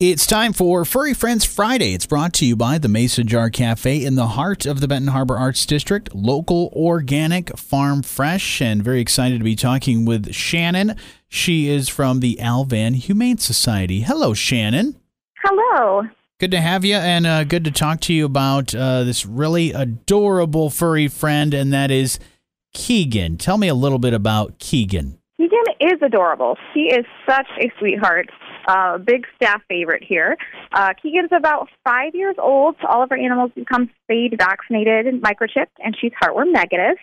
It's 0.00 0.28
time 0.28 0.52
for 0.52 0.84
Furry 0.84 1.12
Friends 1.12 1.44
Friday. 1.44 1.92
It's 1.92 2.06
brought 2.06 2.32
to 2.34 2.46
you 2.46 2.54
by 2.54 2.78
the 2.78 2.86
Mason 2.86 3.26
Jar 3.26 3.50
Cafe 3.50 4.04
in 4.04 4.14
the 4.14 4.28
heart 4.28 4.64
of 4.64 4.80
the 4.80 4.86
Benton 4.86 5.10
Harbor 5.10 5.36
Arts 5.36 5.66
District, 5.66 6.14
local, 6.14 6.72
organic, 6.72 7.58
farm 7.58 8.04
fresh, 8.04 8.62
and 8.62 8.80
very 8.80 9.00
excited 9.00 9.38
to 9.38 9.44
be 9.44 9.56
talking 9.56 10.04
with 10.04 10.32
Shannon. 10.32 10.94
She 11.26 11.68
is 11.68 11.88
from 11.88 12.20
the 12.20 12.38
Al-Van 12.38 12.94
Humane 12.94 13.38
Society. 13.38 14.02
Hello, 14.02 14.34
Shannon. 14.34 14.94
Hello. 15.42 16.04
Good 16.38 16.52
to 16.52 16.60
have 16.60 16.84
you, 16.84 16.94
and 16.94 17.26
uh, 17.26 17.42
good 17.42 17.64
to 17.64 17.72
talk 17.72 17.98
to 18.02 18.14
you 18.14 18.24
about 18.24 18.72
uh, 18.76 19.02
this 19.02 19.26
really 19.26 19.72
adorable 19.72 20.70
furry 20.70 21.08
friend, 21.08 21.52
and 21.52 21.72
that 21.72 21.90
is 21.90 22.20
Keegan. 22.72 23.36
Tell 23.36 23.58
me 23.58 23.66
a 23.66 23.74
little 23.74 23.98
bit 23.98 24.14
about 24.14 24.60
Keegan. 24.60 25.18
Keegan 25.38 25.58
is 25.80 26.00
adorable. 26.02 26.56
She 26.72 26.82
is 26.82 27.04
such 27.28 27.48
a 27.60 27.72
sweetheart 27.80 28.30
uh, 28.68 28.98
big 28.98 29.26
staff 29.34 29.62
favorite 29.68 30.04
here. 30.04 30.36
Uh, 30.72 30.92
Keegan's 31.02 31.30
about 31.32 31.68
five 31.84 32.14
years 32.14 32.36
old. 32.38 32.76
All 32.86 33.02
of 33.02 33.10
our 33.10 33.16
animals 33.16 33.50
become 33.56 33.90
spayed, 34.04 34.36
vaccinated, 34.38 35.06
and 35.06 35.22
microchipped, 35.22 35.74
and 35.82 35.96
she's 35.98 36.12
heartworm 36.22 36.52
negative. 36.52 36.96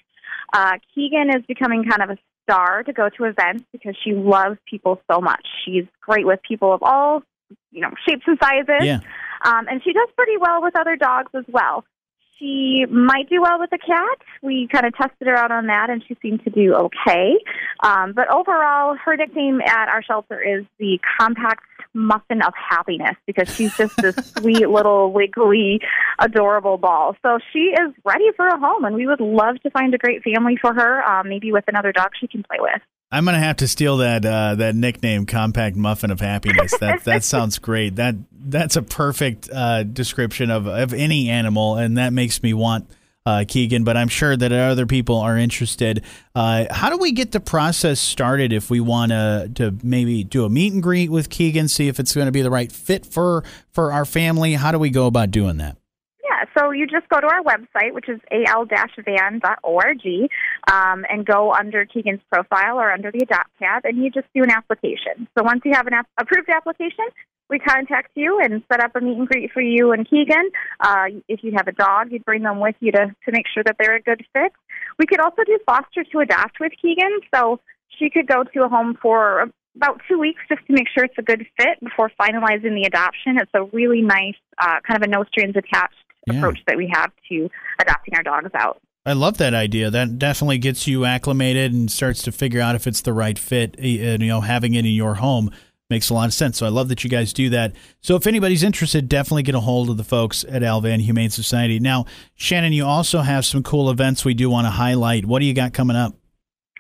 Uh, 0.54 0.74
Keegan 0.94 1.30
is 1.36 1.44
becoming 1.48 1.84
kind 1.84 2.04
of 2.04 2.12
a 2.12 2.18
star 2.44 2.84
to 2.84 2.94
go 2.94 3.10
to 3.10 3.24
events 3.24 3.66
because 3.72 3.98
she 4.04 4.14
loves 4.14 4.58
people 4.70 5.02
so 5.12 5.20
much. 5.20 5.46
She's 5.66 5.86
great 6.02 6.26
with 6.26 6.40
people 6.48 6.72
of 6.72 6.84
all, 6.84 7.24
you 7.72 7.82
know, 7.82 7.90
shapes 8.08 8.24
and 8.28 8.38
sizes. 8.42 8.86
Yeah. 8.86 9.00
Um, 9.44 9.68
and 9.68 9.82
she 9.84 9.92
does 9.92 10.08
pretty 10.16 10.38
well 10.38 10.62
with 10.62 10.78
other 10.80 10.96
dogs 10.96 11.32
as 11.36 11.46
well. 11.48 11.84
She 12.40 12.86
might 12.90 13.30
do 13.30 13.42
well 13.42 13.60
with 13.60 13.72
a 13.72 13.78
cat. 13.78 14.18
We 14.42 14.68
kind 14.70 14.86
of 14.86 14.94
tested 14.96 15.28
her 15.28 15.38
out 15.38 15.52
on 15.52 15.68
that, 15.68 15.90
and 15.90 16.04
she 16.06 16.18
seemed 16.22 16.44
to 16.44 16.50
do 16.50 16.74
okay. 16.74 17.36
Um, 17.82 18.12
but 18.14 18.34
overall, 18.34 18.96
her 18.96 19.16
nickname 19.16 19.62
at 19.62 19.88
our 19.88 20.04
shelter 20.04 20.42
is 20.42 20.66
the 20.78 21.00
compact 21.18 21.64
muffin 21.94 22.42
of 22.42 22.54
happiness 22.56 23.16
because 23.26 23.54
she's 23.56 23.76
just 23.78 23.96
this 23.98 24.16
sweet 24.38 24.68
little 24.70 25.14
wiggly, 25.14 25.80
adorable 26.20 26.78
ball. 26.78 27.16
So 27.24 27.40
she 27.54 27.74
is 27.80 27.94
ready 28.04 28.30
for 28.36 28.48
a 28.48 28.60
home, 28.60 28.84
and 28.84 28.96
we 28.96 29.08
would 29.08 29.22
love 29.22 29.62
to 29.64 29.70
find 29.70 29.94
a 29.94 29.98
great 29.98 30.22
family 30.22 30.58
for 30.60 30.74
her, 30.74 31.04
um, 31.04 31.30
maybe 31.30 31.54
with 31.54 31.64
another 31.68 31.94
dog 31.94 32.12
she 32.20 32.28
can 32.28 32.44
play 32.44 32.58
with. 32.60 32.82
I'm 33.16 33.24
gonna 33.24 33.40
have 33.40 33.58
to 33.58 33.68
steal 33.70 33.98
that 33.98 34.26
uh, 34.26 34.56
that 34.56 34.76
nickname, 34.76 35.26
"Compact 35.26 35.78
Muffin 35.78 36.12
of 36.12 36.20
Happiness." 36.20 36.78
That 36.80 37.06
that 37.06 37.24
sounds 37.24 37.60
great. 37.60 37.96
That 37.96 38.16
that's 38.32 38.76
a 38.76 38.82
perfect 38.82 39.50
uh, 39.50 39.84
description 39.84 40.52
of 40.52 40.68
of 40.68 40.94
any 40.94 41.30
animal, 41.30 41.78
and 41.78 41.98
that 41.98 42.12
makes 42.12 42.44
me 42.44 42.54
want 42.54 42.90
uh, 43.26 43.46
Keegan. 43.48 43.86
But 43.86 43.96
I'm 43.96 44.10
sure 44.10 44.36
that 44.36 44.52
other 44.52 44.86
people 44.86 45.16
are 45.16 45.38
interested. 45.38 46.04
Uh, 46.36 46.66
how 46.70 46.90
do 46.90 46.98
we 46.98 47.14
get 47.14 47.32
the 47.32 47.40
process 47.40 48.02
started 48.02 48.52
if 48.52 48.70
we 48.70 48.82
want 48.82 49.14
to 49.14 49.50
to 49.56 49.78
maybe 49.82 50.26
do 50.26 50.44
a 50.44 50.50
meet 50.50 50.74
and 50.74 50.84
greet 50.84 51.10
with 51.10 51.30
Keegan, 51.30 51.70
see 51.70 51.88
if 51.88 52.02
it's 52.02 52.14
going 52.14 52.26
to 52.26 52.34
be 52.34 52.42
the 52.42 52.52
right 52.52 52.70
fit 52.70 53.06
for 53.06 53.46
for 53.72 53.94
our 53.94 54.04
family? 54.04 54.56
How 54.56 54.74
do 54.74 54.78
we 54.78 54.90
go 54.90 55.08
about 55.08 55.32
doing 55.32 55.56
that? 55.58 55.78
So 56.58 56.72
you 56.72 56.88
just 56.88 57.08
go 57.10 57.20
to 57.20 57.28
our 57.28 57.44
website, 57.44 57.94
which 57.94 58.08
is 58.08 58.20
al-van.org, 58.32 60.06
um, 60.72 61.06
and 61.10 61.26
go 61.26 61.54
under 61.54 61.86
Keegan's 61.86 62.22
profile 62.32 62.80
or 62.80 62.92
under 62.92 63.12
the 63.12 63.20
Adopt 63.24 63.50
tab, 63.60 63.84
and 63.84 63.98
you 63.98 64.10
just 64.10 64.28
do 64.34 64.44
an 64.44 64.52
application. 64.52 65.28
So 65.38 65.44
once 65.44 65.62
you 65.66 65.74
have 65.74 65.88
an 65.88 65.94
ap- 65.94 66.08
approved 66.20 66.50
application, 66.50 67.06
we 67.50 67.60
contact 67.60 68.12
you 68.16 68.40
and 68.42 68.64
set 68.72 68.82
up 68.82 68.96
a 68.96 69.02
meet 69.02 69.18
and 69.18 69.28
greet 69.28 69.52
for 69.52 69.62
you 69.62 69.92
and 69.92 70.10
Keegan. 70.10 70.50
Uh, 70.80 71.06
if 71.28 71.44
you 71.44 71.52
have 71.56 71.68
a 71.68 71.72
dog, 71.72 72.12
you'd 72.12 72.26
bring 72.26 72.44
them 72.44 72.60
with 72.60 72.76
you 72.80 72.92
to, 72.94 73.16
to 73.26 73.32
make 73.32 73.46
sure 73.54 73.64
that 73.64 73.76
they're 73.78 73.96
a 73.96 74.02
good 74.02 74.26
fit. 74.34 74.52
We 74.98 75.06
could 75.06 75.20
also 75.20 75.44
do 75.46 75.60
foster 75.66 76.04
to 76.04 76.20
adopt 76.20 76.60
with 76.60 76.72
Keegan. 76.82 77.20
So 77.34 77.60
she 78.00 78.10
could 78.10 78.28
go 78.28 78.44
to 78.44 78.64
a 78.64 78.70
home 78.70 78.98
for 79.00 79.52
about 79.76 80.02
two 80.08 80.18
weeks 80.18 80.42
just 80.50 80.66
to 80.68 80.74
make 80.74 80.88
sure 80.94 81.04
it's 81.04 81.18
a 81.20 81.22
good 81.22 81.46
fit 81.58 81.80
before 81.84 82.10
finalizing 82.20 82.74
the 82.74 82.86
adoption. 82.88 83.38
It's 83.38 83.52
a 83.54 83.64
really 83.66 84.02
nice, 84.02 84.40
uh, 84.58 84.80
kind 84.88 85.04
of 85.04 85.08
a 85.08 85.08
no 85.08 85.24
strings 85.26 85.56
attached 85.56 86.05
yeah. 86.28 86.38
approach 86.38 86.60
that 86.68 86.78
we 86.78 86.92
have 86.94 87.12
to 87.30 87.50
adopting 87.80 88.16
our 88.16 88.24
dogs 88.24 88.52
out. 88.56 88.82
I 89.06 89.14
love 89.14 89.38
that 89.38 89.54
idea. 89.54 89.92
That 89.92 90.18
definitely 90.18 90.58
gets 90.58 90.88
you 90.88 91.06
acclimated 91.06 91.74
and 91.74 91.92
starts 91.92 92.24
to 92.24 92.32
figure 92.32 92.60
out 92.60 92.74
if 92.76 92.88
it's 92.88 93.02
the 93.02 93.14
right 93.14 93.38
fit. 93.38 93.76
And, 93.78 94.22
you 94.22 94.28
know, 94.28 94.42
having 94.42 94.74
it 94.74 94.80
in 94.80 94.94
your 94.94 95.16
home 95.16 95.52
makes 95.92 96.10
a 96.10 96.14
lot 96.16 96.26
of 96.26 96.34
sense. 96.34 96.58
So 96.58 96.66
I 96.66 96.70
love 96.70 96.90
that 96.90 97.04
you 97.04 97.10
guys 97.10 97.32
do 97.32 97.50
that. 97.50 97.74
So 98.02 98.16
if 98.16 98.26
anybody's 98.26 98.64
interested, 98.64 99.08
definitely 99.08 99.44
get 99.44 99.54
a 99.54 99.60
hold 99.60 99.92
of 99.92 99.98
the 99.98 100.04
folks 100.04 100.44
at 100.50 100.64
Al-Van 100.64 101.00
Humane 101.02 101.30
Society. 101.30 101.80
Now, 101.80 102.06
Shannon, 102.34 102.74
you 102.74 102.86
also 102.86 103.20
have 103.20 103.46
some 103.46 103.62
cool 103.62 103.92
events 103.92 104.26
we 104.26 104.34
do 104.34 104.50
want 104.50 104.66
to 104.66 104.72
highlight. 104.72 105.26
What 105.26 105.40
do 105.40 105.46
you 105.46 105.54
got 105.54 105.74
coming 105.74 105.96
up? 105.96 106.16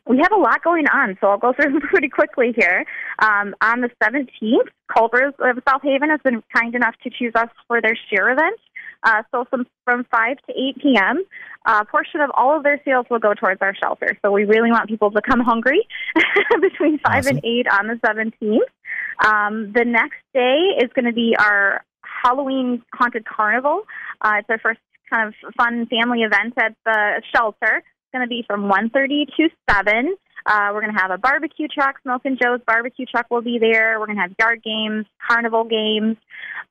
We 0.07 0.19
have 0.19 0.31
a 0.31 0.37
lot 0.37 0.63
going 0.63 0.87
on, 0.87 1.17
so 1.19 1.27
I'll 1.27 1.37
go 1.37 1.53
through 1.53 1.71
them 1.79 1.81
pretty 1.81 2.09
quickly 2.09 2.53
here. 2.55 2.85
Um, 3.19 3.55
on 3.61 3.81
the 3.81 3.89
17th, 4.03 4.69
Culver's 4.95 5.33
of 5.39 5.57
South 5.67 5.81
Haven 5.83 6.09
has 6.09 6.19
been 6.23 6.43
kind 6.55 6.75
enough 6.75 6.95
to 7.03 7.09
choose 7.09 7.33
us 7.35 7.49
for 7.67 7.81
their 7.81 7.97
share 8.09 8.31
event. 8.31 8.59
Uh, 9.05 9.21
so 9.31 9.45
from, 9.49 9.65
from 9.85 10.03
5 10.11 10.37
to 10.47 10.53
8 10.53 10.81
p.m., 10.81 11.23
a 11.65 11.85
portion 11.85 12.21
of 12.21 12.31
all 12.33 12.57
of 12.57 12.63
their 12.63 12.81
sales 12.83 13.05
will 13.09 13.19
go 13.19 13.33
towards 13.33 13.61
our 13.61 13.75
shelter. 13.75 14.17
So 14.23 14.31
we 14.31 14.45
really 14.45 14.71
want 14.71 14.89
people 14.89 15.11
to 15.11 15.21
come 15.21 15.39
hungry 15.39 15.87
between 16.61 16.99
5 16.99 17.05
awesome. 17.05 17.37
and 17.37 17.45
8 17.45 17.67
on 17.71 17.87
the 17.87 17.99
17th. 18.05 19.25
Um, 19.25 19.71
the 19.73 19.85
next 19.85 20.17
day 20.33 20.57
is 20.83 20.89
going 20.93 21.05
to 21.05 21.13
be 21.13 21.35
our 21.37 21.83
Halloween 22.23 22.81
Haunted 22.93 23.25
Carnival. 23.25 23.83
Uh, 24.21 24.33
it's 24.39 24.49
our 24.49 24.59
first 24.59 24.79
kind 25.09 25.27
of 25.27 25.53
fun 25.55 25.85
family 25.85 26.23
event 26.23 26.53
at 26.57 26.75
the 26.85 27.21
shelter. 27.33 27.83
Going 28.15 28.23
to 28.25 28.29
be 28.29 28.45
from 28.47 28.71
1.30 28.71 29.27
to 29.35 29.49
7. 29.69 30.15
Uh, 30.45 30.69
we're 30.73 30.79
going 30.79 30.95
to 30.95 31.01
have 31.01 31.11
a 31.11 31.17
barbecue 31.17 31.67
truck. 31.67 31.95
Smokin' 32.03 32.37
Joe's 32.41 32.61
barbecue 32.65 33.05
truck 33.05 33.25
will 33.29 33.41
be 33.41 33.59
there. 33.59 33.99
We're 33.99 34.05
going 34.05 34.15
to 34.15 34.21
have 34.21 34.31
yard 34.39 34.63
games, 34.63 35.05
carnival 35.27 35.65
games. 35.65 36.15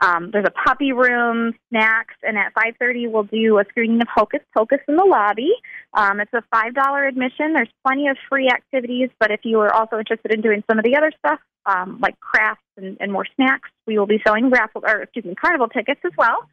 Um, 0.01 0.31
there's 0.33 0.47
a 0.47 0.67
puppy 0.67 0.93
room, 0.93 1.53
snacks, 1.69 2.15
and 2.23 2.39
at 2.39 2.55
5:30 2.55 3.11
we'll 3.13 3.25
do 3.25 3.59
a 3.59 3.65
screening 3.69 4.01
of 4.01 4.09
Hocus 4.09 4.41
Pocus 4.57 4.79
in 4.89 4.97
the 4.97 5.05
lobby. 5.05 5.53
Um, 5.93 6.19
it's 6.19 6.33
a 6.33 6.43
five 6.51 6.73
dollar 6.73 7.05
admission. 7.05 7.53
There's 7.53 7.69
plenty 7.87 8.09
of 8.09 8.17
free 8.31 8.49
activities, 8.49 9.11
but 9.21 9.31
if 9.31 9.41
you 9.45 9.61
are 9.61 9.73
also 9.73 9.99
interested 9.99 10.33
in 10.33 10.41
doing 10.41 10.65
some 10.67 10.79
of 10.79 10.85
the 10.85 10.97
other 10.97 11.13
stuff, 11.19 11.41
um, 11.67 11.99
like 12.01 12.19
crafts 12.21 12.65
and, 12.79 12.97
and 13.01 13.13
more 13.13 13.27
snacks, 13.37 13.69
we 13.87 13.99
will 13.99 14.07
be 14.07 14.19
selling 14.27 14.49
raffle 14.49 14.83
or 14.83 15.03
excuse 15.03 15.27
me 15.27 15.35
carnival 15.35 15.69
tickets 15.69 16.01
as 16.07 16.13
well. 16.17 16.49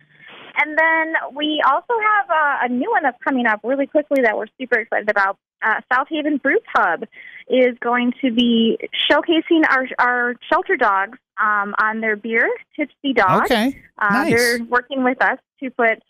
And 0.56 0.78
then 0.78 1.14
we 1.36 1.62
also 1.66 1.94
have 1.94 2.30
a, 2.30 2.66
a 2.66 2.70
new 2.70 2.90
one 2.92 3.04
that's 3.04 3.22
coming 3.24 3.46
up 3.46 3.62
really 3.64 3.88
quickly 3.88 4.22
that 4.24 4.38
we're 4.38 4.48
super 4.60 4.80
excited 4.80 5.10
about. 5.10 5.38
Uh, 5.64 5.82
South 5.94 6.08
Haven 6.10 6.38
Brew 6.38 6.58
Pub 6.76 7.04
is 7.48 7.78
going 7.82 8.14
to 8.22 8.32
be 8.32 8.80
showcasing 9.10 9.64
our 9.70 9.88
our 10.00 10.36
shelter 10.52 10.76
dogs 10.76 11.20
um, 11.40 11.76
on 11.80 12.02
their 12.02 12.16
beer, 12.16 12.50
Tipsy 12.76 13.14
Dog. 13.14 13.44
Okay, 13.44 13.80
uh, 14.00 14.10
nice. 14.10 14.34
They're 14.34 14.64
working 14.64 15.04
with 15.04 15.22
us 15.22 15.38
to 15.62 15.70
put 15.70 16.02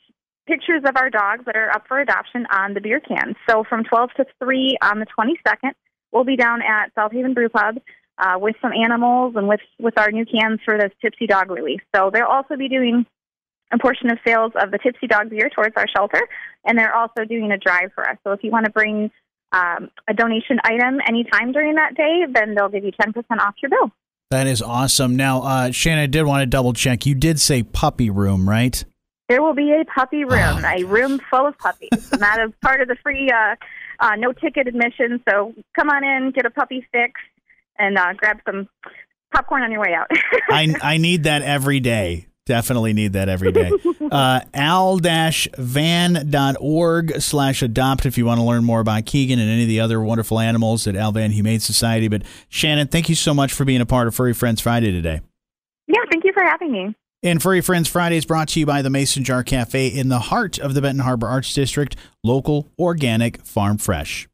pictures 0.47 0.83
of 0.85 0.95
our 0.97 1.09
dogs 1.09 1.45
that 1.45 1.55
are 1.55 1.69
up 1.71 1.87
for 1.87 1.99
adoption 1.99 2.45
on 2.51 2.73
the 2.73 2.81
beer 2.81 2.99
cans. 2.99 3.35
So 3.49 3.63
from 3.63 3.83
12 3.83 4.09
to 4.17 4.25
3 4.39 4.77
on 4.81 4.99
the 4.99 5.05
22nd, 5.05 5.71
we'll 6.11 6.23
be 6.23 6.35
down 6.35 6.61
at 6.61 6.91
South 6.95 7.11
Haven 7.11 7.33
Brew 7.33 7.49
Pub 7.49 7.77
uh, 8.17 8.37
with 8.37 8.55
some 8.61 8.71
animals 8.73 9.35
and 9.35 9.47
with, 9.47 9.61
with 9.79 9.97
our 9.97 10.11
new 10.11 10.25
cans 10.25 10.59
for 10.65 10.77
this 10.77 10.91
Tipsy 11.01 11.27
Dog 11.27 11.51
release. 11.51 11.81
So 11.95 12.09
they'll 12.13 12.25
also 12.25 12.55
be 12.55 12.67
doing 12.67 13.05
a 13.71 13.77
portion 13.77 14.09
of 14.09 14.17
sales 14.25 14.51
of 14.55 14.71
the 14.71 14.77
Tipsy 14.77 15.07
Dog 15.07 15.29
beer 15.29 15.49
towards 15.49 15.75
our 15.77 15.87
shelter, 15.95 16.21
and 16.65 16.77
they're 16.77 16.95
also 16.95 17.25
doing 17.25 17.51
a 17.51 17.57
drive 17.57 17.91
for 17.93 18.07
us. 18.07 18.17
So 18.23 18.31
if 18.31 18.43
you 18.43 18.51
want 18.51 18.65
to 18.65 18.71
bring 18.71 19.11
um, 19.51 19.89
a 20.07 20.13
donation 20.13 20.59
item 20.63 20.99
anytime 21.07 21.51
during 21.51 21.75
that 21.75 21.95
day, 21.95 22.25
then 22.33 22.55
they'll 22.55 22.69
give 22.69 22.83
you 22.83 22.91
10% 22.91 23.15
off 23.39 23.55
your 23.61 23.69
bill. 23.69 23.91
That 24.29 24.47
is 24.47 24.61
awesome. 24.61 25.17
Now, 25.17 25.41
uh, 25.41 25.71
Shannon, 25.71 26.03
I 26.03 26.07
did 26.07 26.23
want 26.23 26.41
to 26.41 26.45
double 26.45 26.71
check. 26.71 27.05
You 27.05 27.15
did 27.15 27.39
say 27.39 27.63
puppy 27.63 28.09
room, 28.09 28.49
right? 28.49 28.83
There 29.27 29.41
will 29.41 29.53
be 29.53 29.71
a 29.73 29.85
puppy 29.85 30.23
room, 30.23 30.63
oh, 30.63 30.73
a 30.73 30.83
room 30.83 31.19
full 31.29 31.47
of 31.47 31.57
puppies. 31.57 31.89
and 32.11 32.21
that 32.21 32.39
is 32.45 32.53
part 32.61 32.81
of 32.81 32.87
the 32.87 32.95
free 33.03 33.29
uh, 33.29 33.55
uh, 33.99 34.15
no 34.17 34.31
ticket 34.33 34.67
admission. 34.67 35.21
So 35.29 35.53
come 35.75 35.89
on 35.89 36.03
in, 36.03 36.31
get 36.31 36.45
a 36.45 36.49
puppy 36.49 36.85
fix, 36.91 37.19
and 37.77 37.97
uh, 37.97 38.13
grab 38.13 38.37
some 38.45 38.67
popcorn 39.33 39.63
on 39.63 39.71
your 39.71 39.81
way 39.81 39.93
out. 39.93 40.07
I, 40.49 40.75
I 40.81 40.97
need 40.97 41.23
that 41.23 41.41
every 41.41 41.79
day. 41.79 42.27
Definitely 42.45 42.93
need 42.93 43.13
that 43.13 43.29
every 43.29 43.51
day. 43.51 43.71
Uh, 44.11 44.41
al-van.org 46.11 47.21
slash 47.21 47.61
adopt 47.61 48.05
if 48.05 48.17
you 48.17 48.25
want 48.25 48.39
to 48.39 48.43
learn 48.43 48.61
more 48.61 48.81
about 48.81 49.05
Keegan 49.05 49.39
and 49.39 49.49
any 49.49 49.61
of 49.61 49.69
the 49.69 49.79
other 49.79 50.01
wonderful 50.01 50.37
animals 50.37 50.85
at 50.85 50.97
Al-Van 50.97 51.31
Humane 51.31 51.61
Society. 51.61 52.09
But 52.09 52.23
Shannon, 52.49 52.89
thank 52.89 53.07
you 53.07 53.15
so 53.15 53.33
much 53.33 53.53
for 53.53 53.63
being 53.63 53.79
a 53.79 53.85
part 53.85 54.09
of 54.09 54.15
Furry 54.15 54.33
Friends 54.33 54.59
Friday 54.59 54.91
today. 54.91 55.21
Yeah, 55.87 56.01
thank 56.11 56.25
you 56.25 56.33
for 56.33 56.43
having 56.43 56.73
me. 56.73 56.93
And 57.23 57.41
Furry 57.41 57.61
Friends 57.61 57.87
Friday 57.87 58.17
is 58.17 58.25
brought 58.25 58.49
to 58.49 58.59
you 58.59 58.65
by 58.65 58.81
the 58.81 58.89
Mason 58.89 59.23
Jar 59.23 59.43
Cafe 59.43 59.87
in 59.87 60.09
the 60.09 60.19
heart 60.19 60.59
of 60.59 60.73
the 60.73 60.81
Benton 60.81 61.05
Harbor 61.05 61.27
Arts 61.27 61.53
District, 61.53 61.95
local, 62.21 62.67
organic, 62.77 63.45
farm 63.45 63.77
fresh. 63.77 64.27